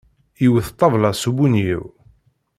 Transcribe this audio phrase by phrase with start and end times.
[0.45, 1.83] Iwet ṭṭabla-s ubunyiw.